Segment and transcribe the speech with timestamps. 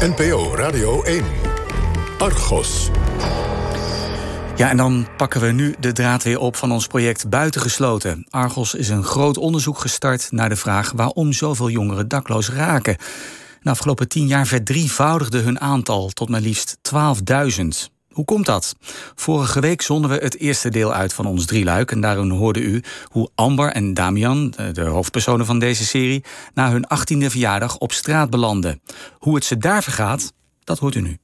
[0.00, 1.24] NPO Radio 1.
[2.18, 2.90] Argos.
[4.56, 8.26] Ja, en dan pakken we nu de draad weer op van ons project Buitengesloten.
[8.30, 12.96] Argos is een groot onderzoek gestart naar de vraag waarom zoveel jongeren dakloos raken.
[13.62, 17.95] De afgelopen tien jaar verdrievoudigde hun aantal tot maar liefst 12.000.
[18.16, 18.76] Hoe komt dat?
[19.14, 21.90] Vorige week zonden we het eerste deel uit van ons drieluik.
[21.90, 26.24] En daarin hoorde u hoe Amber en Damian, de hoofdpersonen van deze serie,
[26.54, 28.80] na hun 18e verjaardag op straat belanden.
[29.18, 30.32] Hoe het ze daar vergaat,
[30.64, 31.18] dat hoort u nu.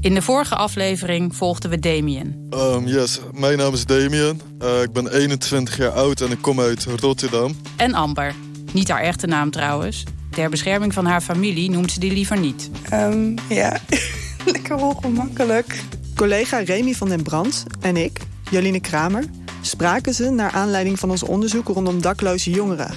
[0.00, 2.48] In de vorige aflevering volgden we Damien.
[2.54, 4.40] Um, yes, mijn naam is Damien.
[4.62, 7.56] Uh, ik ben 21 jaar oud en ik kom uit Rotterdam.
[7.76, 8.34] En Amber.
[8.72, 10.04] Niet haar echte naam trouwens.
[10.30, 12.70] Ter bescherming van haar familie noemt ze die liever niet.
[12.92, 13.80] Um, ja,
[14.52, 15.82] lekker ongemakkelijk.
[16.14, 19.24] Collega Remy van den Brand en ik, Joline Kramer,
[19.60, 22.94] spraken ze naar aanleiding van ons onderzoek rondom dakloze jongeren.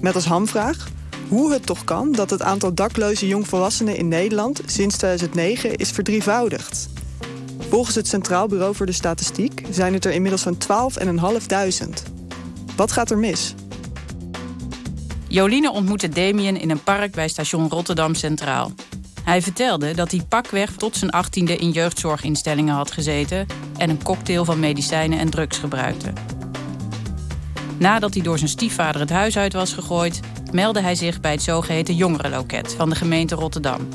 [0.00, 0.88] Met als hamvraag
[1.28, 6.88] hoe het toch kan dat het aantal dakloze jongvolwassenen in Nederland sinds 2009 is verdrievoudigd.
[7.68, 10.58] Volgens het Centraal Bureau voor de Statistiek zijn het er inmiddels van
[11.86, 11.88] 12.500.
[12.76, 13.54] Wat gaat er mis?
[15.28, 18.72] Joline ontmoette Damien in een park bij station Rotterdam Centraal.
[19.26, 23.46] Hij vertelde dat hij pakweg tot zijn achttiende in jeugdzorginstellingen had gezeten
[23.76, 26.12] en een cocktail van medicijnen en drugs gebruikte.
[27.78, 30.20] Nadat hij door zijn stiefvader het huis uit was gegooid,
[30.52, 33.88] meldde hij zich bij het zogeheten jongerenloket van de gemeente Rotterdam.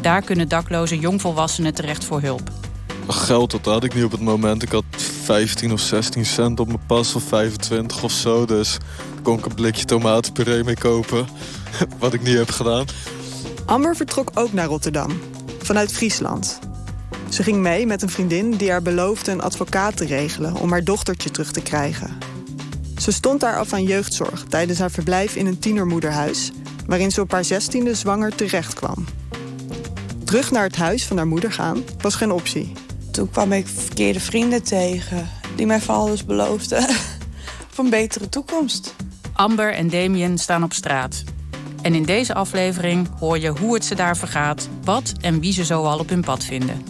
[0.00, 2.50] Daar kunnen dakloze jongvolwassenen terecht voor hulp.
[3.08, 4.62] Geld, dat had ik niet op het moment.
[4.62, 4.84] Ik had
[5.22, 8.46] 15 of 16 cent op mijn pas of 25 of zo.
[8.46, 8.78] Dus
[9.22, 11.26] kon ik een blikje tomatenpuree mee kopen.
[11.98, 12.84] Wat ik niet heb gedaan.
[13.66, 15.10] Amber vertrok ook naar Rotterdam,
[15.58, 16.58] vanuit Friesland.
[17.28, 20.84] Ze ging mee met een vriendin die haar beloofde een advocaat te regelen om haar
[20.84, 22.18] dochtertje terug te krijgen.
[22.98, 26.52] Ze stond daar af aan jeugdzorg tijdens haar verblijf in een tienermoederhuis,
[26.86, 29.04] waarin ze op haar zestiende zwanger terecht kwam.
[30.24, 32.72] Terug naar het huis van haar moeder gaan was geen optie.
[33.10, 36.82] Toen kwam ik verkeerde vrienden tegen die mij van alles beloofden
[37.72, 38.94] voor een betere toekomst.
[39.32, 41.24] Amber en Damien staan op straat.
[41.82, 45.64] En in deze aflevering hoor je hoe het ze daar vergaat, wat en wie ze
[45.64, 46.84] zoal op hun pad vinden.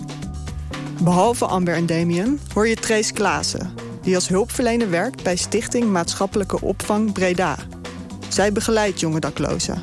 [1.02, 6.60] Behalve Amber en Damien hoor je Trace Klaassen, die als hulpverlener werkt bij Stichting Maatschappelijke
[6.60, 7.56] Opvang Breda.
[8.28, 9.82] Zij begeleidt jonge daklozen.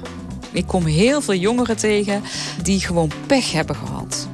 [0.51, 2.23] Ik kom heel veel jongeren tegen
[2.63, 4.27] die gewoon pech hebben gehad.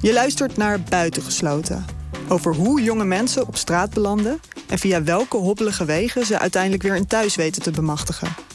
[0.00, 1.84] Je luistert naar Buitengesloten.
[2.28, 6.96] Over hoe jonge mensen op straat belanden en via welke hobbelige wegen ze uiteindelijk weer
[6.96, 8.45] een thuis weten te bemachtigen.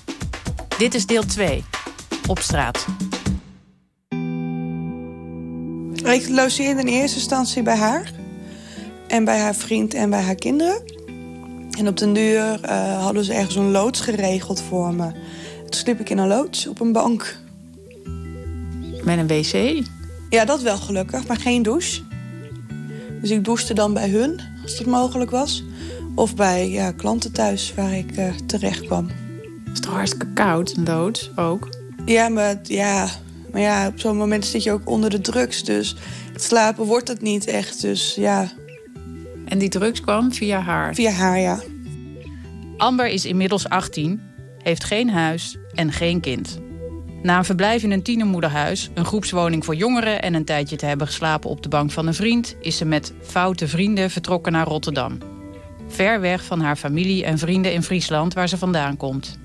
[0.81, 1.63] Dit is deel 2.
[2.27, 2.85] Op straat.
[6.03, 8.11] Ik logeerde in eerste instantie bij haar.
[9.07, 10.81] En bij haar vriend en bij haar kinderen.
[11.77, 15.11] En op den duur uh, hadden ze ergens een loods geregeld voor me.
[15.59, 17.37] Toen sliep ik in een loods op een bank.
[19.03, 19.85] Met een wc?
[20.29, 22.01] Ja, dat wel gelukkig, maar geen douche.
[23.21, 25.63] Dus ik douchte dan bij hun, als dat mogelijk was.
[26.15, 29.09] Of bij ja, klanten thuis, waar ik uh, terecht kwam.
[29.71, 31.69] Het is toch hartstikke koud, een loods ook?
[32.05, 33.07] Ja, maar ja,
[33.51, 35.63] maar ja, op zo'n moment zit je ook onder de drugs.
[35.63, 35.95] Dus
[36.33, 37.81] het slapen wordt het niet echt.
[37.81, 38.51] Dus ja.
[39.45, 40.95] En die drugs kwam via haar?
[40.95, 41.59] Via haar, ja.
[42.77, 44.21] Amber is inmiddels 18,
[44.57, 46.59] heeft geen huis en geen kind.
[47.21, 51.07] Na een verblijf in een tienermoederhuis, een groepswoning voor jongeren en een tijdje te hebben
[51.07, 55.17] geslapen op de bank van een vriend, is ze met foute vrienden vertrokken naar Rotterdam.
[55.87, 59.39] Ver weg van haar familie en vrienden in Friesland, waar ze vandaan komt.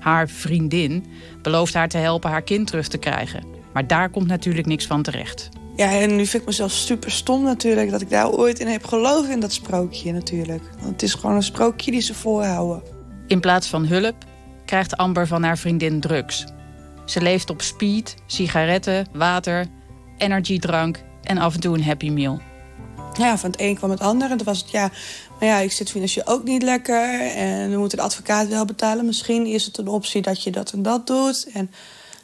[0.00, 1.06] Haar vriendin
[1.42, 3.44] belooft haar te helpen haar kind terug te krijgen.
[3.72, 5.48] Maar daar komt natuurlijk niks van terecht.
[5.76, 7.90] Ja, en nu vind ik mezelf super stom natuurlijk...
[7.90, 10.62] dat ik daar ooit in heb geloofd in dat sprookje natuurlijk.
[10.78, 12.82] Want het is gewoon een sprookje die ze voorhouden.
[13.26, 14.14] In plaats van hulp
[14.64, 16.44] krijgt Amber van haar vriendin drugs.
[17.04, 19.66] Ze leeft op speed, sigaretten, water,
[20.18, 22.40] energiedrank en af en toe een Happy Meal.
[23.18, 24.30] Ja, van het een kwam het ander.
[24.30, 24.90] En toen was het, ja,
[25.38, 27.20] maar ja, ik zit financieel ook niet lekker.
[27.20, 29.04] En we moeten de advocaat wel betalen.
[29.04, 31.48] Misschien is het een optie dat je dat en dat doet.
[31.52, 31.70] En,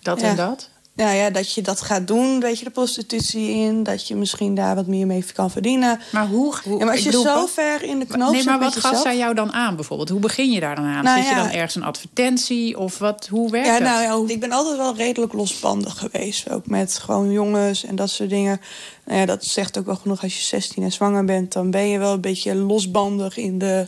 [0.03, 0.71] dat ja, en dat?
[0.97, 3.83] Nou ja, dat je dat gaat doen, weet je, de prostitutie in.
[3.83, 6.01] Dat je misschien daar wat meer mee kan verdienen.
[6.13, 6.55] Maar hoe...
[6.65, 9.01] hoe ja, maar als je bedoel, zo ver in de knoop Nee, maar wat gaf
[9.01, 10.09] zij jou dan aan bijvoorbeeld?
[10.09, 11.05] Hoe begin je daar dan aan?
[11.05, 12.79] Nou, Zit je dan ergens een advertentie?
[12.79, 13.83] Of wat, hoe werkt Ja, het?
[13.83, 16.51] nou ja, ik ben altijd wel redelijk losbandig geweest.
[16.51, 18.61] Ook met gewoon jongens en dat soort dingen.
[19.05, 21.53] Nou ja, dat zegt ook wel genoeg als je 16 en zwanger bent.
[21.53, 23.87] Dan ben je wel een beetje losbandig in de,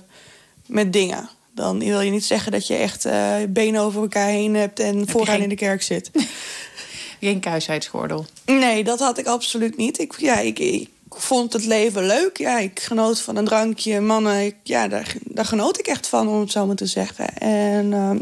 [0.66, 1.28] met dingen.
[1.54, 4.80] Dan wil je niet zeggen dat je echt uh, benen over elkaar heen hebt...
[4.80, 6.10] en vooraan geen- in de kerk zit.
[7.20, 8.26] Geen kuisheidsgordel.
[8.46, 9.98] nee, dat had ik absoluut niet.
[9.98, 12.36] Ik, ja, ik, vond het leven leuk.
[12.38, 14.44] Ja, ik genoot van een drankje, mannen.
[14.44, 17.36] Ik- ja, daar, daar genoot ik echt van, om het zo maar te zeggen.
[17.38, 17.92] En...
[17.92, 18.18] ehm,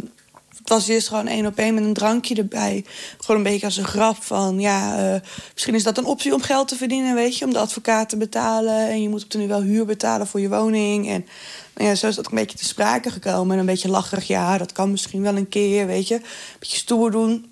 [0.59, 2.85] Het was eerst gewoon één op één met een drankje erbij.
[3.19, 4.61] Gewoon een beetje als een grap van...
[4.61, 5.21] ja, uh,
[5.53, 7.45] misschien is dat een optie om geld te verdienen, weet je...
[7.45, 8.89] om de advocaat te betalen.
[8.89, 11.09] En je moet op de nu wel huur betalen voor je woning.
[11.09, 11.27] En
[11.75, 13.53] nou ja, zo is dat een beetje te sprake gekomen.
[13.55, 16.15] En een beetje lacherig, ja, dat kan misschien wel een keer, weet je.
[16.15, 16.23] Een
[16.59, 17.47] beetje stoer doen.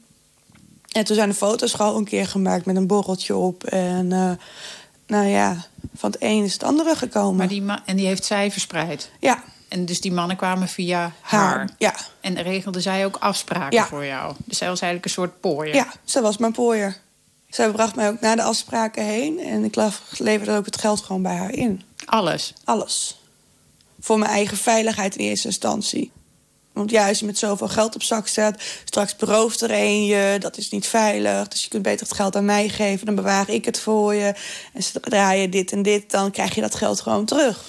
[0.95, 3.65] En toen zijn de foto's gewoon een keer gemaakt met een borreltje op.
[3.65, 4.31] En uh,
[5.07, 5.65] nou ja,
[5.95, 7.37] van het een is het andere gekomen.
[7.37, 9.11] Maar die en die heeft zij verspreid?
[9.21, 9.45] Ja.
[9.69, 11.41] En dus die mannen kwamen via haar?
[11.41, 11.95] haar ja.
[12.21, 13.87] En regelde zij ook afspraken ja.
[13.87, 14.35] voor jou?
[14.45, 15.75] Dus zij was eigenlijk een soort pooier?
[15.75, 16.97] Ja, zij was mijn pooier.
[17.49, 19.39] Zij bracht mij ook naar de afspraken heen.
[19.39, 19.77] En ik
[20.19, 21.83] leverde ook het geld gewoon bij haar in.
[22.05, 22.53] Alles?
[22.65, 23.21] Alles.
[24.01, 26.13] Voor mijn eigen veiligheid in eerste instantie.
[26.75, 30.37] Want ja, als je met zoveel geld op zak staat, straks berooft er een je,
[30.39, 31.49] dat is niet veilig.
[31.49, 34.35] Dus je kunt beter het geld aan mij geven, dan bewaar ik het voor je.
[34.73, 37.65] En zodra je dit en dit, dan krijg je dat geld gewoon terug.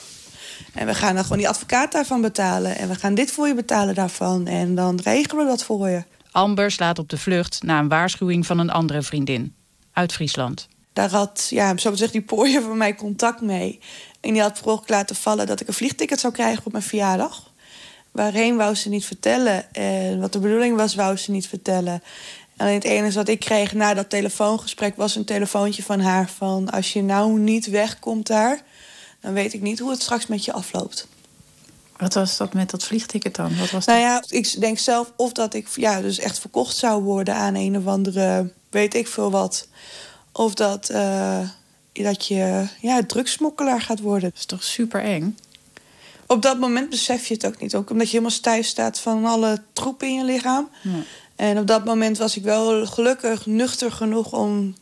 [0.74, 2.78] En we gaan dan gewoon die advocaat daarvan betalen.
[2.78, 4.48] En we gaan dit voor je betalen daarvan.
[4.48, 6.04] En dan regelen we dat voor je.
[6.32, 9.56] Amber slaat op de vlucht na een waarschuwing van een andere vriendin.
[9.94, 10.68] Uit Friesland.
[10.94, 13.80] Daar had, ja, zo gezegd, die pooier van mij contact mee.
[14.22, 17.54] En die had vroeg laten vallen dat ik een vliegticket zou krijgen op mijn verjaardag.
[18.16, 19.74] Waarheen wou ze niet vertellen.
[19.74, 22.04] En wat de bedoeling was, wou ze niet vertellen.
[22.58, 26.70] Alleen het enige wat ik kreeg na dat telefoongesprek was een telefoontje van haar van...
[26.70, 28.62] als je nou niet wegkomt daar,
[29.22, 31.08] dan weet ik niet hoe het straks met je afloopt.
[31.98, 33.58] Wat was dat met dat vliegticket dan?
[33.58, 37.04] Wat was nou ja, ik denk zelf of dat ik ja, dus echt verkocht zou
[37.04, 39.68] worden aan een of andere, weet ik veel wat.
[40.32, 41.40] Of dat, uh,
[41.94, 44.30] dat je ja, drugsmokkelaar gaat worden.
[44.30, 45.38] Dat is toch super eng?
[46.28, 47.76] Op dat moment besef je het ook niet.
[47.76, 50.70] Ook omdat je helemaal stijf staat van alle troep in je lichaam.
[50.82, 50.90] Ja.
[51.36, 54.76] En op dat moment was ik wel gelukkig nuchter genoeg om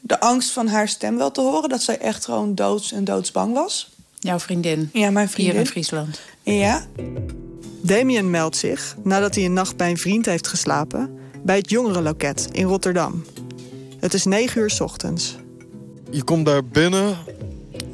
[0.00, 1.68] de angst van haar stem wel te horen.
[1.68, 3.90] Dat zij echt gewoon doods en doodsbang was.
[4.18, 4.90] Jouw vriendin?
[4.92, 5.52] Ja, mijn vriendin.
[5.52, 6.20] Hier in Friesland?
[6.42, 6.86] Ja.
[7.80, 11.18] Damien meldt zich, nadat hij een nacht bij een vriend heeft geslapen...
[11.42, 13.24] bij het jongerenloket in Rotterdam.
[14.00, 15.36] Het is negen uur s ochtends.
[16.10, 17.16] Je komt daar binnen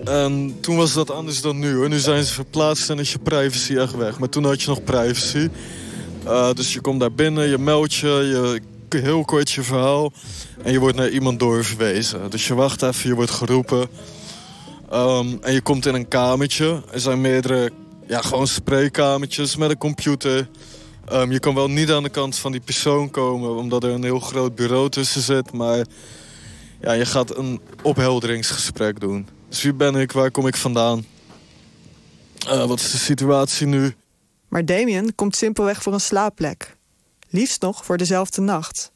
[0.04, 1.88] en toen was dat anders dan nu.
[1.88, 4.18] Nu zijn ze verplaatst en is je privacy echt weg.
[4.18, 5.48] Maar toen had je nog privacy.
[6.24, 8.08] Uh, dus je komt daar binnen, je meldt je,
[8.88, 10.12] je heel kort je verhaal...
[10.62, 12.30] en je wordt naar iemand doorverwezen.
[12.30, 13.88] Dus je wacht even, je wordt geroepen...
[14.92, 16.82] Um, en je komt in een kamertje.
[16.92, 17.70] Er zijn meerdere,
[18.06, 20.48] ja, gewoon spreekkamertjes met een computer.
[21.12, 23.56] Um, je kan wel niet aan de kant van die persoon komen...
[23.56, 25.52] omdat er een heel groot bureau tussen zit.
[25.52, 25.84] Maar
[26.80, 29.26] ja, je gaat een ophelderingsgesprek doen.
[29.50, 30.12] Dus wie ben ik?
[30.12, 31.04] Waar kom ik vandaan?
[32.46, 33.94] Uh, wat is de situatie nu?
[34.48, 36.76] Maar Damien komt simpelweg voor een slaapplek.
[37.28, 38.92] Liefst nog voor dezelfde nacht.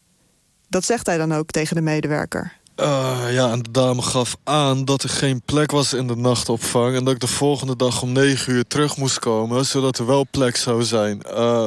[0.69, 2.53] Dat zegt hij dan ook tegen de medewerker.
[2.77, 6.97] Uh, ja, en de dame gaf aan dat er geen plek was in de nachtopvang...
[6.97, 9.67] en dat ik de volgende dag om negen uur terug moest komen...
[9.67, 11.23] zodat er wel plek zou zijn.
[11.27, 11.65] Uh,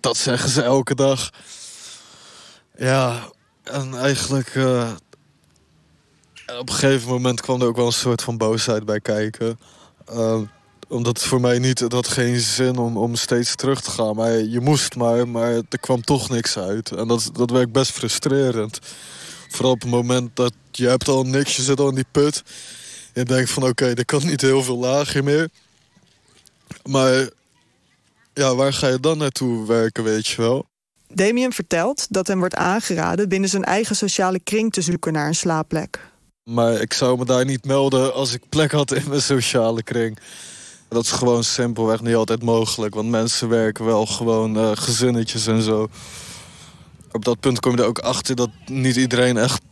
[0.00, 1.30] dat zeggen ze elke dag.
[2.76, 3.28] Ja,
[3.62, 4.54] en eigenlijk...
[4.54, 4.90] Uh,
[6.58, 9.58] op een gegeven moment kwam er ook wel een soort van boosheid bij kijken.
[10.88, 11.78] omdat het voor mij niet...
[11.78, 14.16] Het had geen zin om, om steeds terug te gaan.
[14.16, 16.90] Maar je moest maar, maar er kwam toch niks uit.
[16.90, 18.78] En dat, dat werkt best frustrerend.
[19.48, 22.42] Vooral op het moment dat je hebt al niks, je zit al in die put.
[23.14, 25.48] Je denkt van oké, okay, er kan niet heel veel lager meer.
[26.84, 27.28] Maar
[28.34, 30.68] ja, waar ga je dan naartoe werken, weet je wel?
[31.08, 35.34] Damien vertelt dat hem wordt aangeraden binnen zijn eigen sociale kring te zoeken naar een
[35.34, 36.09] slaapplek.
[36.44, 40.18] Maar ik zou me daar niet melden als ik plek had in mijn sociale kring.
[40.88, 42.94] Dat is gewoon simpelweg niet altijd mogelijk.
[42.94, 45.88] Want mensen werken wel gewoon uh, gezinnetjes en zo
[47.12, 49.62] op dat punt kom je er ook achter dat niet iedereen echt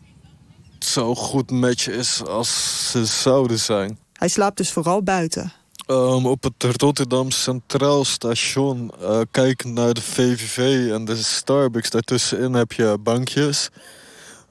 [0.79, 3.99] zo goed met je is als ze zouden zijn.
[4.13, 5.53] Hij slaapt dus vooral buiten.
[5.87, 12.55] Um, op het Rotterdam Centraal Station, uh, kijkend naar de VVV en de Starbucks, daartussenin
[12.55, 13.71] heb je bankjes.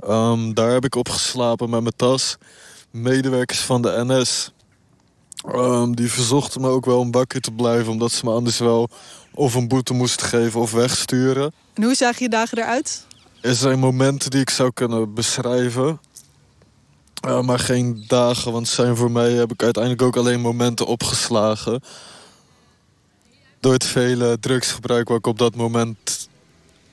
[0.05, 2.37] Um, daar heb ik op geslapen met mijn tas.
[2.91, 4.51] Medewerkers van de NS,
[5.45, 8.89] um, die verzochten me ook wel om wakker te blijven, omdat ze me anders wel
[9.33, 11.53] of een boete moesten geven of wegsturen.
[11.73, 13.05] En hoe zagen je dagen eruit?
[13.41, 15.99] Er zijn momenten die ik zou kunnen beschrijven.
[17.27, 21.81] Uh, maar geen dagen, want zijn voor mij heb ik uiteindelijk ook alleen momenten opgeslagen.
[23.59, 26.29] Door het vele drugsgebruik waar ik op dat moment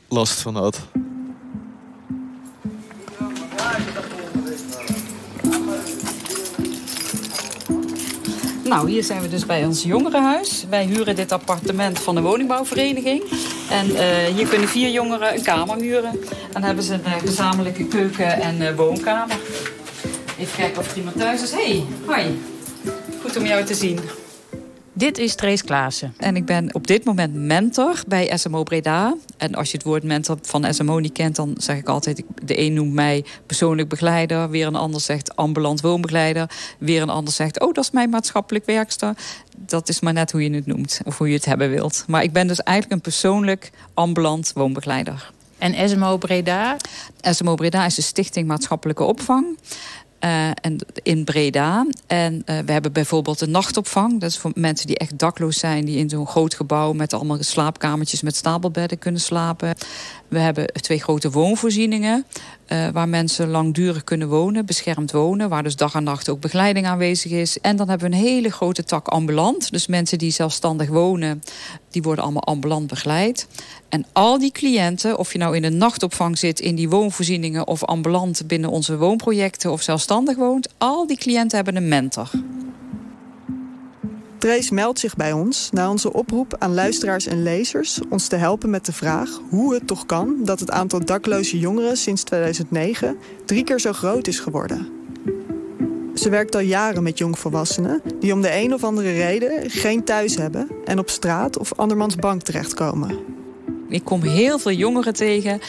[0.08, 0.80] last van had.
[8.64, 10.64] Nou, hier zijn we dus bij ons jongerenhuis.
[10.68, 13.22] Wij huren dit appartement van de woningbouwvereniging.
[13.70, 13.98] En uh,
[14.36, 16.20] hier kunnen vier jongeren een kamer huren.
[16.52, 19.36] Dan hebben ze een uh, gezamenlijke keuken en uh, woonkamer.
[20.38, 21.52] Even kijken of er iemand thuis is.
[21.52, 22.40] Hey, hoi.
[23.22, 23.98] Goed om jou te zien.
[24.96, 26.14] Dit is Trace Klaassen.
[26.18, 29.14] En ik ben op dit moment mentor bij SMO Breda.
[29.36, 32.22] En als je het woord mentor van SMO niet kent, dan zeg ik altijd...
[32.44, 34.50] de een noemt mij persoonlijk begeleider...
[34.50, 36.50] weer een ander zegt ambulant woonbegeleider...
[36.78, 39.16] weer een ander zegt, oh, dat is mijn maatschappelijk werkster.
[39.56, 42.04] Dat is maar net hoe je het noemt, of hoe je het hebben wilt.
[42.06, 45.32] Maar ik ben dus eigenlijk een persoonlijk ambulant woonbegeleider.
[45.58, 46.76] En SMO Breda?
[47.20, 49.58] SMO Breda is de Stichting Maatschappelijke Opvang.
[50.24, 51.86] Uh, en in Breda.
[52.06, 54.20] En uh, we hebben bijvoorbeeld een nachtopvang.
[54.20, 55.84] Dat is voor mensen die echt dakloos zijn.
[55.84, 59.74] Die in zo'n groot gebouw met allemaal slaapkamertjes met stapelbedden kunnen slapen.
[60.28, 62.26] We hebben twee grote woonvoorzieningen.
[62.68, 65.48] Uh, waar mensen langdurig kunnen wonen, beschermd wonen.
[65.48, 67.60] Waar dus dag en nacht ook begeleiding aanwezig is.
[67.60, 69.70] En dan hebben we een hele grote tak ambulant.
[69.70, 71.42] Dus mensen die zelfstandig wonen,
[71.90, 73.46] die worden allemaal ambulant begeleid.
[73.88, 76.60] En al die cliënten, of je nou in een nachtopvang zit...
[76.60, 79.72] in die woonvoorzieningen of ambulant binnen onze woonprojecten...
[79.72, 82.30] of zelfstandig woont, al die cliënten hebben een mentor.
[84.44, 88.70] Trace meldt zich bij ons na onze oproep aan luisteraars en lezers ons te helpen
[88.70, 93.64] met de vraag hoe het toch kan dat het aantal dakloze jongeren sinds 2009 drie
[93.64, 94.88] keer zo groot is geworden.
[96.14, 100.36] Ze werkt al jaren met jongvolwassenen die om de een of andere reden geen thuis
[100.36, 103.18] hebben en op straat of andermans bank terechtkomen.
[103.88, 105.60] Ik kom heel veel jongeren tegen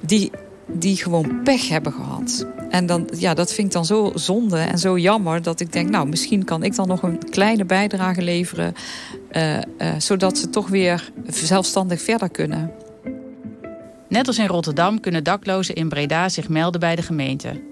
[0.00, 0.30] die,
[0.66, 2.46] die gewoon pech hebben gehad.
[2.70, 5.90] En dan, ja, dat vind ik dan zo zonde en zo jammer dat ik denk,
[5.90, 8.74] nou, misschien kan ik dan nog een kleine bijdrage leveren,
[9.32, 9.60] uh, uh,
[9.98, 12.72] zodat ze toch weer zelfstandig verder kunnen.
[14.08, 17.62] Net als in Rotterdam kunnen daklozen in Breda zich melden bij de gemeente.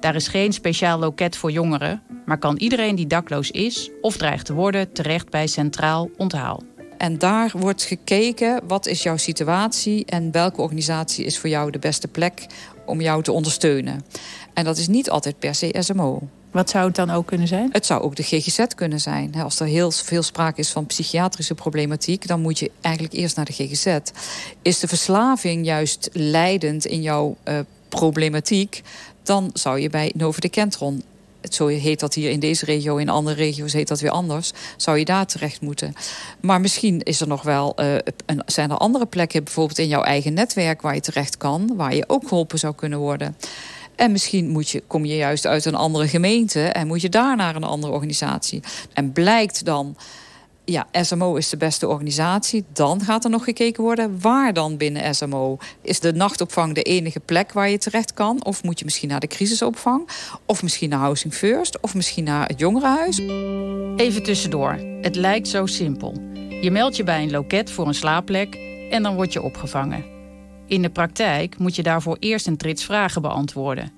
[0.00, 4.46] Daar is geen speciaal loket voor jongeren, maar kan iedereen die dakloos is of dreigt
[4.46, 6.62] te worden terecht bij Centraal Onthaal.
[6.98, 11.78] En daar wordt gekeken wat is jouw situatie en welke organisatie is voor jou de
[11.78, 12.46] beste plek
[12.86, 14.04] om jou te ondersteunen.
[14.54, 16.28] En dat is niet altijd per se SMO.
[16.50, 17.68] Wat zou het dan ook kunnen zijn?
[17.72, 19.34] Het zou ook de GGZ kunnen zijn.
[19.34, 22.26] Als er heel veel sprake is van psychiatrische problematiek...
[22.26, 23.98] dan moet je eigenlijk eerst naar de GGZ.
[24.62, 28.82] Is de verslaving juist leidend in jouw uh, problematiek...
[29.22, 31.02] dan zou je bij Novo de Kentron
[31.54, 34.98] zo heet dat hier in deze regio, in andere regio's heet dat weer anders, zou
[34.98, 35.94] je daar terecht moeten.
[36.40, 37.94] Maar misschien is er nog wel, uh,
[38.26, 41.94] een, zijn er andere plekken, bijvoorbeeld in jouw eigen netwerk, waar je terecht kan, waar
[41.94, 43.36] je ook geholpen zou kunnen worden.
[43.96, 47.36] En misschien moet je, kom je juist uit een andere gemeente en moet je daar
[47.36, 48.62] naar een andere organisatie.
[48.92, 49.96] En blijkt dan
[50.66, 52.64] ja, SMO is de beste organisatie.
[52.72, 55.58] Dan gaat er nog gekeken worden waar dan binnen SMO.
[55.82, 58.44] Is de nachtopvang de enige plek waar je terecht kan?
[58.44, 60.08] Of moet je misschien naar de crisisopvang?
[60.46, 61.80] Of misschien naar Housing First?
[61.80, 63.18] Of misschien naar het jongerenhuis?
[63.96, 64.78] Even tussendoor.
[65.00, 66.14] Het lijkt zo simpel.
[66.60, 68.54] Je meldt je bij een loket voor een slaapplek
[68.90, 70.04] en dan word je opgevangen.
[70.66, 73.92] In de praktijk moet je daarvoor eerst een trits vragen beantwoorden.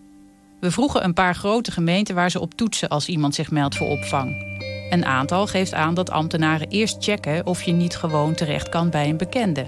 [0.60, 3.88] We vroegen een paar grote gemeenten waar ze op toetsen als iemand zich meldt voor
[3.88, 4.56] opvang.
[4.90, 9.08] Een aantal geeft aan dat ambtenaren eerst checken of je niet gewoon terecht kan bij
[9.08, 9.66] een bekende.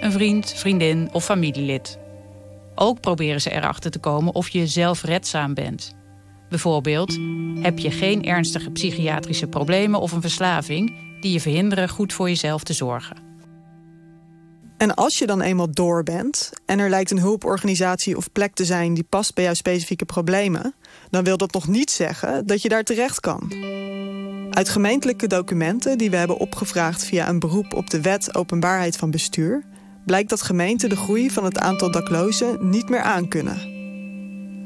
[0.00, 1.98] Een vriend, vriendin of familielid.
[2.74, 5.96] Ook proberen ze erachter te komen of je zelfredzaam bent.
[6.48, 7.18] Bijvoorbeeld,
[7.60, 12.62] heb je geen ernstige psychiatrische problemen of een verslaving die je verhinderen goed voor jezelf
[12.62, 13.27] te zorgen.
[14.78, 18.64] En als je dan eenmaal door bent en er lijkt een hulporganisatie of plek te
[18.64, 20.74] zijn die past bij jouw specifieke problemen,
[21.10, 23.52] dan wil dat nog niet zeggen dat je daar terecht kan.
[24.50, 29.10] Uit gemeentelijke documenten die we hebben opgevraagd via een beroep op de wet openbaarheid van
[29.10, 29.64] bestuur,
[30.06, 33.76] blijkt dat gemeenten de groei van het aantal daklozen niet meer aankunnen.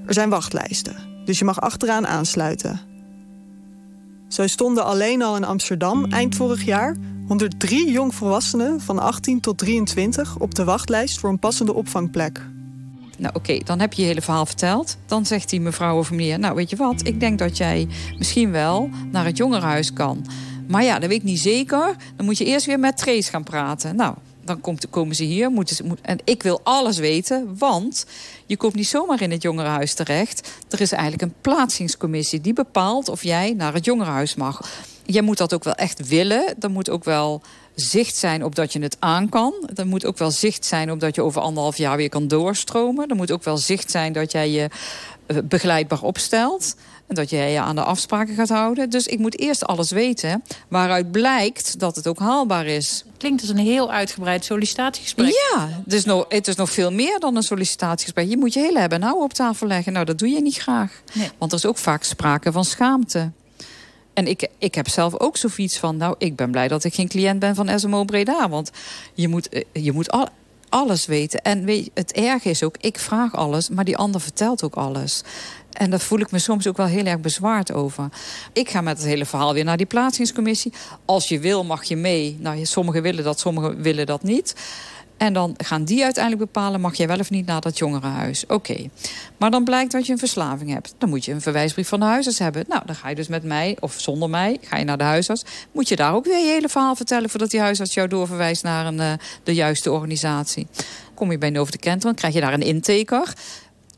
[0.07, 2.81] Er zijn wachtlijsten, dus je mag achteraan aansluiten.
[4.29, 6.97] Zo stonden alleen al in Amsterdam eind vorig jaar
[7.29, 12.47] 103 jongvolwassenen van 18 tot 23 op de wachtlijst voor een passende opvangplek.
[13.19, 14.97] Nou oké, dan heb je je hele verhaal verteld.
[15.07, 17.89] Dan zegt die mevrouw of meneer, nou weet je wat, ik denk dat jij
[18.19, 20.27] misschien wel naar het jongerenhuis kan.
[20.69, 21.97] Maar ja, dat weet ik niet zeker.
[22.17, 23.97] Dan moet je eerst weer met Trace gaan praten.
[23.97, 24.15] Nou,
[24.45, 25.51] dan komt, komen ze hier.
[25.51, 28.07] Moet, en ik wil alles weten, want
[28.47, 30.51] je komt niet zomaar in het jongerenhuis terecht.
[30.71, 34.71] Er is eigenlijk een plaatsingscommissie die bepaalt of jij naar het jongerenhuis mag.
[35.05, 36.55] Jij moet dat ook wel echt willen.
[36.61, 37.43] Er moet ook wel
[37.75, 39.55] zicht zijn op dat je het aan kan.
[39.75, 43.09] Er moet ook wel zicht zijn op dat je over anderhalf jaar weer kan doorstromen.
[43.09, 44.69] Er moet ook wel zicht zijn dat jij je
[45.27, 46.75] eh, begeleidbaar opstelt.
[47.07, 48.91] En dat jij je aan de afspraken gaat houden.
[48.91, 53.05] Dus ik moet eerst alles weten waaruit blijkt dat het ook haalbaar is.
[53.17, 55.29] Klinkt als een heel uitgebreid sollicitatiegesprek.
[55.29, 58.29] Ja, het is nog, het is nog veel meer dan een sollicitatiegesprek.
[58.29, 59.93] Je moet je hele hebben nou op tafel leggen.
[59.93, 61.03] Nou, dat doe je niet graag.
[61.13, 61.31] Nee.
[61.39, 63.31] Want er is ook vaak sprake van schaamte.
[64.15, 65.97] En ik, ik heb zelf ook zoiets van...
[65.97, 68.49] nou, ik ben blij dat ik geen cliënt ben van SMO Breda.
[68.49, 68.71] Want
[69.15, 70.29] je moet, eh, je moet al,
[70.69, 71.43] alles weten.
[71.43, 75.23] En weet, het erge is ook, ik vraag alles, maar die ander vertelt ook alles.
[75.73, 78.09] En daar voel ik me soms ook wel heel erg bezwaard over.
[78.53, 80.73] Ik ga met het hele verhaal weer naar die plaatsingscommissie.
[81.05, 82.37] Als je wil, mag je mee.
[82.41, 84.55] Nou, sommigen willen dat, sommigen willen dat niet.
[85.23, 86.81] En dan gaan die uiteindelijk bepalen...
[86.81, 88.47] mag jij wel of niet naar dat jongerenhuis.
[88.47, 88.89] Oké.
[89.37, 90.95] Maar dan blijkt dat je een verslaving hebt.
[90.99, 92.65] Dan moet je een verwijsbrief van de huisarts hebben.
[92.69, 94.59] Nou, dan ga je dus met mij of zonder mij...
[94.63, 95.45] ga je naar de huisarts.
[95.73, 97.31] Moet je daar ook weer je hele verhaal vertellen...
[97.31, 99.13] voordat die huisarts jou doorverwijst naar een, uh,
[99.43, 100.67] de juiste organisatie.
[101.15, 103.33] Kom je bij Over de Kent, dan krijg je daar een inteker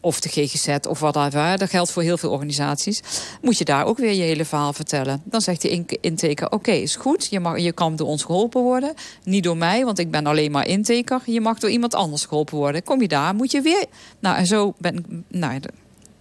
[0.05, 1.59] of de GGZ of wat daar.
[1.59, 3.03] Dat geldt voor heel veel organisaties.
[3.43, 5.23] Moet je daar ook weer je hele verhaal vertellen.
[5.25, 7.27] Dan zegt die inteker, oké, is goed.
[7.31, 8.95] Je, mag, je kan door ons geholpen worden.
[9.25, 11.21] Niet door mij, want ik ben alleen maar inteker.
[11.25, 12.83] Je mag door iemand anders geholpen worden.
[12.83, 13.85] Kom je daar, moet je weer...
[14.21, 15.61] Nou, en zo ben Nou,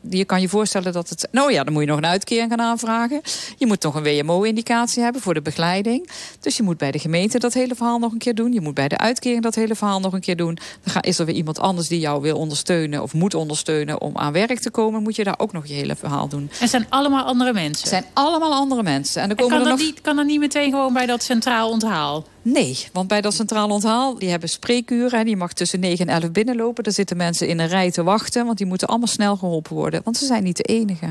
[0.09, 1.27] je kan je voorstellen dat het...
[1.31, 3.21] Nou ja, dan moet je nog een uitkering gaan aanvragen.
[3.57, 6.09] Je moet toch een WMO-indicatie hebben voor de begeleiding.
[6.39, 8.53] Dus je moet bij de gemeente dat hele verhaal nog een keer doen.
[8.53, 10.57] Je moet bij de uitkering dat hele verhaal nog een keer doen.
[10.83, 13.01] Dan is er weer iemand anders die jou wil ondersteunen...
[13.01, 15.03] of moet ondersteunen om aan werk te komen.
[15.03, 16.51] Moet je daar ook nog je hele verhaal doen.
[16.59, 17.81] En zijn allemaal andere mensen?
[17.81, 19.21] Het zijn allemaal andere mensen.
[19.21, 19.79] En, dan komen kan, er nog...
[19.79, 22.25] niet, kan dat niet meteen gewoon bij dat centraal onthaal?
[22.43, 25.25] Nee, want bij dat centraal onthaal, die hebben spreekuren.
[25.25, 26.83] Die mag tussen 9 en 11 binnenlopen.
[26.83, 30.01] Daar zitten mensen in een rij te wachten, want die moeten allemaal snel geholpen worden.
[30.03, 31.07] Want ze zijn niet de enige.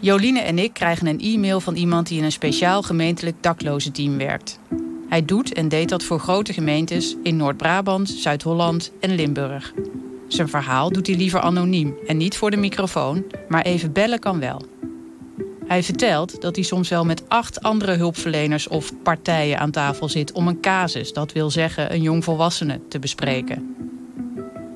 [0.00, 4.58] Joline en ik krijgen een e-mail van iemand die in een speciaal gemeentelijk daklozenteam werkt.
[5.08, 9.72] Hij doet en deed dat voor grote gemeentes in Noord-Brabant, Zuid-Holland en Limburg.
[10.28, 14.40] Zijn verhaal doet hij liever anoniem en niet voor de microfoon, maar even bellen kan
[14.40, 14.62] wel.
[15.66, 20.32] Hij vertelt dat hij soms wel met acht andere hulpverleners of partijen aan tafel zit
[20.32, 23.76] om een casus, dat wil zeggen een jongvolwassene, te bespreken.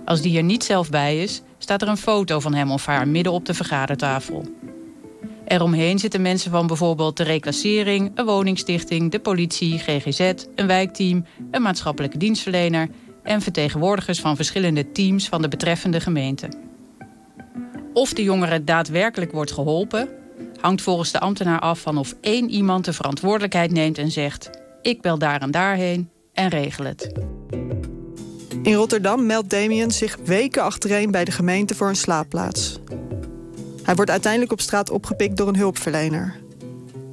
[0.04, 3.09] Als die er niet zelf bij is, staat er een foto van hem of haar
[3.09, 4.44] midden op de vergadertafel.
[5.47, 11.62] Eromheen zitten mensen van bijvoorbeeld de reclassering, een woningstichting, de politie, GGZ, een wijkteam, een
[11.62, 12.88] maatschappelijke dienstverlener
[13.23, 16.49] en vertegenwoordigers van verschillende teams van de betreffende gemeente.
[17.92, 20.09] Of de jongere daadwerkelijk wordt geholpen,
[20.61, 24.50] hangt volgens de ambtenaar af van of één iemand de verantwoordelijkheid neemt en zegt:
[24.83, 27.12] Ik bel daar en daarheen en regel het.
[28.62, 32.79] In Rotterdam meldt Damien zich weken achtereen bij de gemeente voor een slaapplaats.
[33.82, 36.41] Hij wordt uiteindelijk op straat opgepikt door een hulpverlener.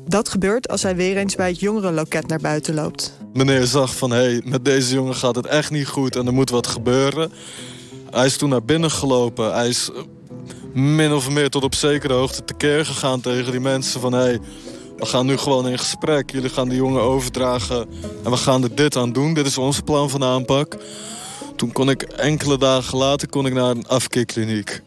[0.08, 3.18] Dat gebeurt als hij weer eens bij het jongerenloket naar buiten loopt.
[3.34, 6.34] Meneer zag van, hé, hey, met deze jongen gaat het echt niet goed en er
[6.34, 7.32] moet wat gebeuren.
[8.10, 9.54] Hij is toen naar binnen gelopen.
[9.54, 9.92] Hij is
[10.78, 14.14] min of meer tot op zekere hoogte tekeer gegaan tegen die mensen van...
[14.14, 14.40] hé, hey,
[14.98, 16.32] we gaan nu gewoon in gesprek.
[16.32, 17.88] Jullie gaan die jongen overdragen
[18.24, 19.34] en we gaan er dit aan doen.
[19.34, 20.78] Dit is onze plan van aanpak.
[21.56, 24.82] Toen kon ik enkele dagen later kon ik naar een afkeerkliniek.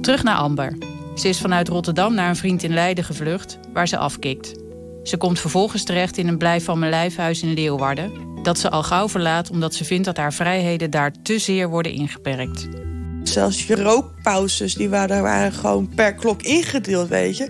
[0.00, 0.78] Terug naar Amber.
[1.14, 4.54] Ze is vanuit Rotterdam naar een vriend in Leiden gevlucht, waar ze afkikt.
[5.02, 8.12] Ze komt vervolgens terecht in een blijf van mijn lijfhuis in Leeuwarden...
[8.42, 11.92] dat ze al gauw verlaat omdat ze vindt dat haar vrijheden daar te zeer worden
[11.92, 12.68] ingeperkt.
[13.32, 17.48] Zelfs je rookpauzes, die waren, waren gewoon per klok ingedeeld, weet je.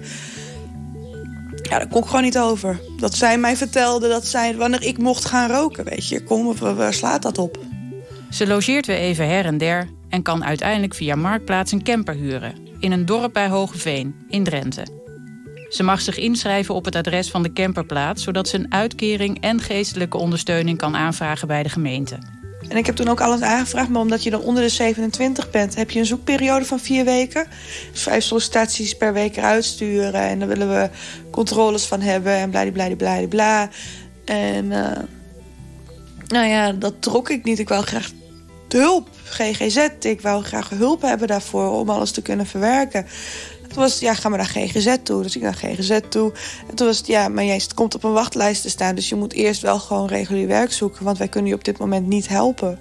[1.63, 2.81] Ja, daar kon ik gewoon niet over.
[2.97, 6.23] Dat zij mij vertelde dat zij, wanneer ik mocht gaan roken, weet je.
[6.23, 7.59] Kom, waar slaat dat op?
[8.31, 12.55] Ze logeert weer even her en der en kan uiteindelijk via Marktplaats een camper huren.
[12.81, 14.87] In een dorp bij Hogeveen, in Drenthe.
[15.69, 18.23] Ze mag zich inschrijven op het adres van de camperplaats...
[18.23, 22.19] zodat ze een uitkering en geestelijke ondersteuning kan aanvragen bij de gemeente.
[22.73, 25.75] En ik heb toen ook alles aangevraagd, maar omdat je dan onder de 27 bent...
[25.75, 27.47] heb je een zoekperiode van vier weken.
[27.93, 30.21] Dus vijf sollicitaties per week eruit sturen.
[30.21, 30.91] En daar willen we
[31.31, 33.69] controles van hebben en bladibladibladibla.
[34.25, 34.35] bla.
[34.35, 34.99] En uh,
[36.27, 37.59] nou ja, dat trok ik niet.
[37.59, 38.11] Ik wou graag
[38.69, 39.89] hulp, GGZ.
[40.01, 43.07] Ik wou graag hulp hebben daarvoor om alles te kunnen verwerken.
[43.73, 45.23] Toen was het, ja, ga maar naar GGZ toe.
[45.23, 46.33] Dus ik naar GGZ toe.
[46.69, 48.95] En toen was het, ja, maar jij komt op een wachtlijst te staan.
[48.95, 51.05] Dus je moet eerst wel gewoon regulier werk zoeken.
[51.05, 52.79] Want wij kunnen je op dit moment niet helpen.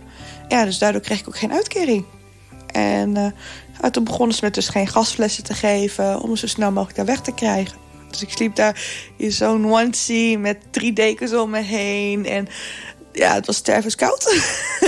[0.48, 2.06] Ja, dus daardoor kreeg ik ook geen uitkering.
[2.68, 6.22] En uh, toen begonnen ze met dus geen gasflessen te geven...
[6.22, 7.78] om zo snel mogelijk daar weg te krijgen.
[8.10, 8.84] Dus ik sliep daar
[9.18, 12.26] in zo'n onesie met drie dekens om me heen.
[12.26, 12.48] En
[13.12, 14.36] ja, het was stervenskoud.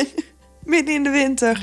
[0.64, 1.54] Midden in de winter.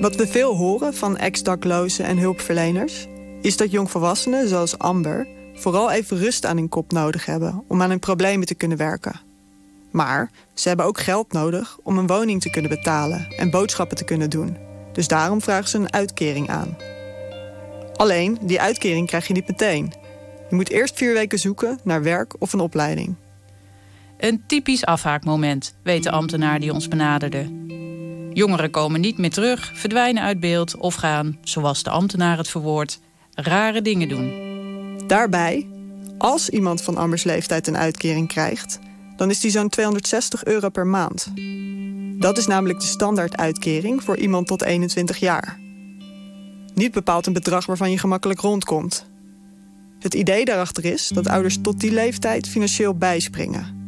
[0.00, 3.06] Wat we veel horen van ex-daklozen en hulpverleners
[3.42, 7.90] is dat jongvolwassenen zoals Amber vooral even rust aan hun kop nodig hebben om aan
[7.90, 9.20] hun problemen te kunnen werken.
[9.90, 14.04] Maar ze hebben ook geld nodig om een woning te kunnen betalen en boodschappen te
[14.04, 14.56] kunnen doen.
[14.92, 16.76] Dus daarom vragen ze een uitkering aan.
[17.96, 19.92] Alleen, die uitkering krijg je niet meteen.
[20.48, 23.14] Je moet eerst vier weken zoeken naar werk of een opleiding.
[24.18, 27.60] Een typisch afhaakmoment, weet de ambtenaar die ons benaderde.
[28.32, 33.00] Jongeren komen niet meer terug, verdwijnen uit beeld of gaan, zoals de ambtenaar het verwoordt,
[33.34, 34.32] rare dingen doen.
[35.06, 35.66] Daarbij,
[36.18, 38.78] als iemand van Ambers leeftijd een uitkering krijgt,
[39.16, 41.32] dan is die zo'n 260 euro per maand.
[42.20, 45.60] Dat is namelijk de standaarduitkering voor iemand tot 21 jaar.
[46.74, 49.10] Niet bepaald een bedrag waarvan je gemakkelijk rondkomt.
[49.98, 53.80] Het idee daarachter is dat ouders tot die leeftijd financieel bijspringen.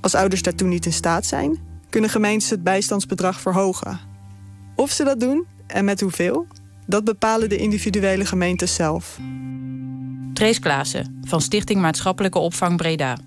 [0.00, 1.58] Als ouders daartoe niet in staat zijn,
[1.90, 4.00] kunnen gemeentes het bijstandsbedrag verhogen.
[4.76, 6.46] Of ze dat doen en met hoeveel,
[6.86, 9.18] dat bepalen de individuele gemeentes zelf.
[10.32, 13.18] Trace Klaassen van Stichting Maatschappelijke Opvang Breda.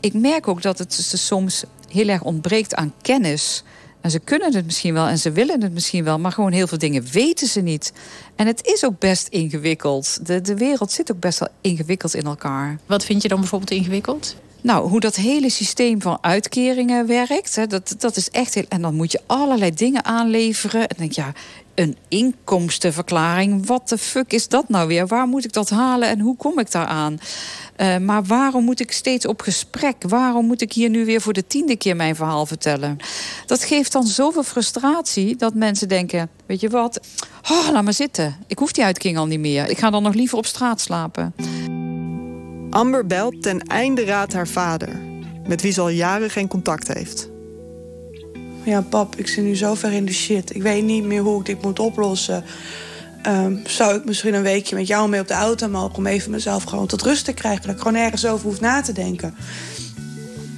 [0.00, 3.64] Ik merk ook dat het soms heel erg ontbreekt aan kennis.
[4.00, 6.66] En ze kunnen het misschien wel en ze willen het misschien wel, maar gewoon heel
[6.66, 7.92] veel dingen weten ze niet.
[8.36, 10.26] En het is ook best ingewikkeld.
[10.26, 12.78] De, de wereld zit ook best wel ingewikkeld in elkaar.
[12.86, 14.36] Wat vind je dan bijvoorbeeld ingewikkeld?
[14.64, 18.64] Nou, hoe dat hele systeem van uitkeringen werkt, hè, dat, dat is echt heel.
[18.68, 20.80] En dan moet je allerlei dingen aanleveren.
[20.80, 21.32] En dan denk ja,
[21.74, 23.66] een inkomstenverklaring.
[23.66, 25.06] Wat de fuck is dat nou weer?
[25.06, 27.18] Waar moet ik dat halen en hoe kom ik daar aan?
[27.76, 29.96] Uh, maar waarom moet ik steeds op gesprek?
[30.08, 32.96] Waarom moet ik hier nu weer voor de tiende keer mijn verhaal vertellen?
[33.46, 37.00] Dat geeft dan zoveel frustratie dat mensen denken: Weet je wat?
[37.50, 38.36] Oh, laat maar zitten.
[38.46, 39.70] Ik hoef die uitkering al niet meer.
[39.70, 41.34] Ik ga dan nog liever op straat slapen.
[42.74, 45.00] Amber belt ten einde raad haar vader,
[45.46, 47.30] met wie ze al jaren geen contact heeft.
[48.64, 50.54] Ja, pap, ik zit nu zo ver in de shit.
[50.54, 52.44] Ik weet niet meer hoe ik dit moet oplossen.
[53.26, 55.96] Um, zou ik misschien een weekje met jou mee op de auto mogen...
[55.96, 57.62] om even mezelf gewoon tot rust te krijgen.
[57.66, 59.34] Dat ik gewoon ergens over hoef na te denken.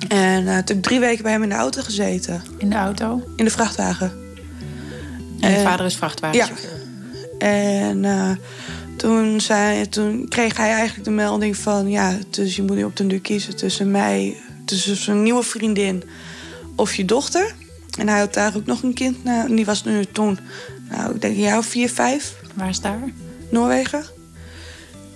[0.09, 2.42] En uh, toen heb ik drie weken bij hem in de auto gezeten.
[2.59, 3.22] In de auto?
[3.37, 4.12] In de vrachtwagen.
[5.40, 6.38] En je vader is vrachtwagen?
[6.38, 6.48] Ja.
[7.38, 8.31] En uh,
[8.96, 11.88] toen, zei, toen kreeg hij eigenlijk de melding van...
[11.88, 14.37] ja, dus je moet nu op de duur kiezen tussen mij...
[14.64, 16.02] tussen zijn nieuwe vriendin
[16.74, 17.54] of je dochter...
[17.96, 19.24] En hij had daar ook nog een kind.
[19.24, 20.38] Nou, die was nu toen,
[20.90, 22.35] nou, ik denk of vier, vijf.
[22.54, 23.12] Waar is daar?
[23.50, 24.04] Noorwegen.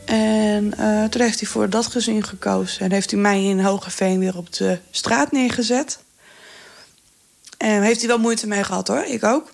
[0.05, 2.81] En uh, toen heeft hij voor dat gezin gekozen.
[2.81, 5.99] En heeft hij mij in Hogeveen weer op de straat neergezet.
[7.59, 9.53] En heeft hij wel moeite mee gehad hoor, ik ook.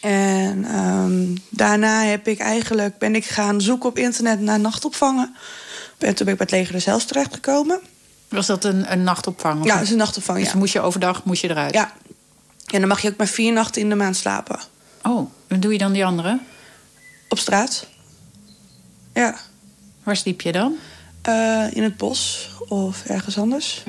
[0.00, 5.34] En um, daarna heb ik eigenlijk, ben ik gaan zoeken op internet naar nachtopvangen.
[5.98, 7.80] En toen ben ik bij het leger des Hels terechtgekomen.
[8.28, 9.64] Was dat een, een nachtopvang?
[9.64, 10.58] Ja, dat is een nachtopvang, dus ja.
[10.58, 11.74] moest je overdag moest je eruit?
[11.74, 11.92] Ja.
[12.66, 14.58] En dan mag je ook maar vier nachten in de maand slapen.
[15.02, 16.40] Oh, en doe je dan die andere?
[17.28, 17.86] Op straat.
[19.14, 19.36] Ja.
[20.02, 20.74] Waar sliep je dan?
[21.28, 23.84] Uh, in het bos of ergens anders.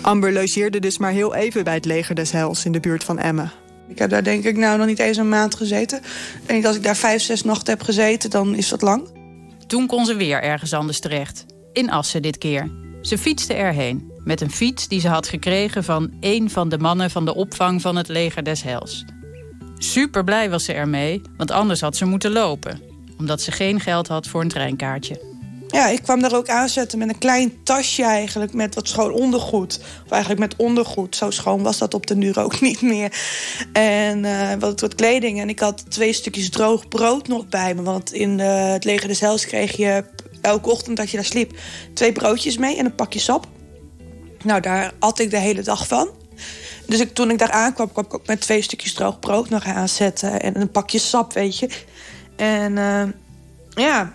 [0.00, 3.18] Amber logeerde dus maar heel even bij het leger des Heils in de buurt van
[3.18, 3.52] Emmen.
[3.90, 6.00] Ik heb daar denk ik nou nog niet eens een maand gezeten.
[6.46, 9.08] En als ik daar vijf, zes nachten heb gezeten, dan is dat lang.
[9.66, 11.44] Toen kon ze weer ergens anders terecht.
[11.72, 12.70] In Assen dit keer.
[13.00, 14.12] Ze fietste erheen.
[14.24, 17.80] Met een fiets die ze had gekregen van een van de mannen van de opvang
[17.80, 19.04] van het leger des Heils.
[19.78, 22.80] Super blij was ze ermee, want anders had ze moeten lopen.
[23.18, 25.29] Omdat ze geen geld had voor een treinkaartje.
[25.70, 29.80] Ja, ik kwam daar ook aanzetten met een klein tasje eigenlijk met wat schoon ondergoed.
[30.04, 31.16] Of eigenlijk met ondergoed.
[31.16, 33.20] Zo schoon was dat op de duur ook niet meer.
[33.72, 35.40] En uh, wat, wat kleding.
[35.40, 37.82] En ik had twee stukjes droog brood nog bij me.
[37.82, 40.04] Want in de, het leger des Heils kreeg je
[40.40, 41.58] elke ochtend dat je daar sliep...
[41.94, 43.46] twee broodjes mee en een pakje sap.
[44.42, 46.08] Nou, daar at ik de hele dag van.
[46.86, 49.64] Dus ik, toen ik daar aankwam, kwam ik ook met twee stukjes droog brood nog
[49.64, 50.40] aanzetten.
[50.40, 51.68] En een pakje sap, weet je.
[52.36, 53.02] En uh,
[53.70, 54.12] ja.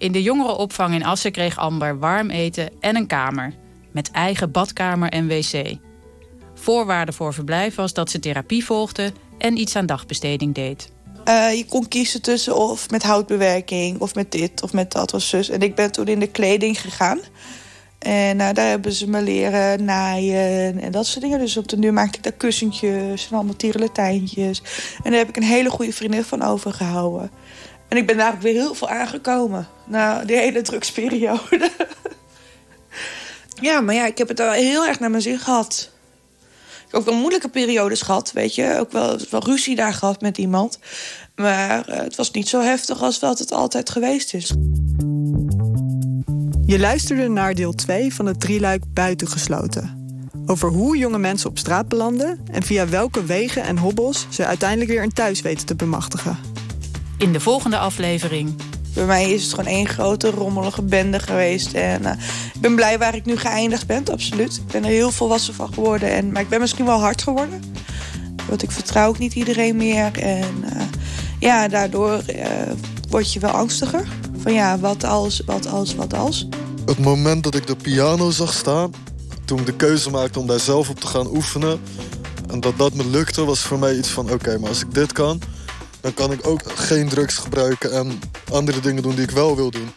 [0.00, 3.52] In de jongerenopvang in Assen kreeg Amber warm eten en een kamer.
[3.92, 5.76] Met eigen badkamer en wc.
[6.54, 10.92] Voorwaarde voor verblijf was dat ze therapie volgde en iets aan dagbesteding deed.
[11.28, 15.22] Uh, je kon kiezen tussen of met houtbewerking of met dit of met dat of
[15.22, 15.48] zus.
[15.48, 17.20] En ik ben toen in de kleding gegaan.
[17.98, 21.38] En uh, daar hebben ze me leren naaien en dat soort dingen.
[21.38, 24.62] Dus op de nu maakte ik daar kussentjes en allemaal tierenlatijntjes.
[25.02, 27.30] En daar heb ik een hele goede vriendin van overgehouden.
[27.90, 29.68] En ik ben daar ook weer heel veel aangekomen.
[29.84, 31.70] Na die hele drugsperiode.
[33.60, 35.90] ja, maar ja, ik heb het wel heel erg naar mijn zin gehad.
[36.70, 38.76] Ik heb ook wel moeilijke periodes gehad, weet je.
[38.78, 40.78] Ook wel, wel ruzie daar gehad met iemand.
[41.36, 44.54] Maar uh, het was niet zo heftig als wat het altijd geweest is.
[46.66, 49.98] Je luisterde naar deel 2 van het drieluik Buitengesloten.
[50.46, 54.90] Over hoe jonge mensen op straat belanden en via welke wegen en hobbels ze uiteindelijk
[54.90, 56.49] weer een thuis weten te bemachtigen.
[57.20, 58.54] In de volgende aflevering.
[58.94, 61.72] Bij mij is het gewoon één grote rommelige bende geweest.
[61.72, 62.10] En uh,
[62.54, 64.56] ik ben blij waar ik nu geëindigd ben, absoluut.
[64.56, 66.10] Ik ben er heel volwassen van geworden.
[66.10, 67.62] En, maar ik ben misschien wel hard geworden.
[68.48, 70.18] Want ik vertrouw ook niet iedereen meer.
[70.18, 70.82] En uh,
[71.38, 72.44] ja, daardoor uh,
[73.08, 74.08] word je wel angstiger.
[74.38, 76.48] Van ja, wat als, wat als, wat als.
[76.86, 78.92] Het moment dat ik de piano zag staan...
[79.44, 81.80] toen ik de keuze maakte om daar zelf op te gaan oefenen...
[82.50, 84.24] en dat dat me lukte, was voor mij iets van...
[84.24, 85.40] oké, okay, maar als ik dit kan,
[86.00, 87.92] dan kan ik ook geen drugs gebruiken...
[87.92, 88.20] en
[88.52, 89.90] andere dingen doen die ik wel wil doen.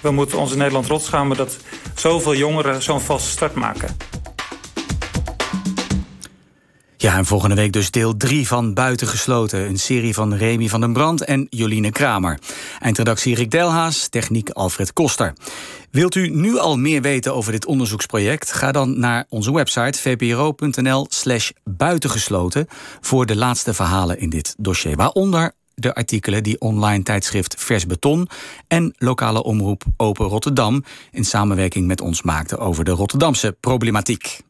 [0.00, 1.56] We moeten ons in Nederland rotschamen dat
[1.94, 3.96] zoveel jongeren zo'n valse start maken.
[6.98, 9.68] Ja, en volgende week dus deel 3 van Buitengesloten.
[9.68, 12.38] Een serie van Remy van den Brand en Joline Kramer.
[12.80, 15.32] Eindredactie Rick Delhaas, techniek Alfred Koster.
[15.90, 18.52] Wilt u nu al meer weten over dit onderzoeksproject?
[18.52, 22.66] Ga dan naar onze website vpro.nl slash buitengesloten...
[23.00, 24.96] voor de laatste verhalen in dit dossier.
[24.96, 28.28] Waaronder de artikelen die online tijdschrift Vers Beton...
[28.68, 30.84] en lokale omroep Open Rotterdam...
[31.10, 34.44] in samenwerking met ons maakten over de Rotterdamse problematiek.